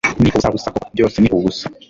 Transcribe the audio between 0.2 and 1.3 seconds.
ni ubusabusa koko, byose ni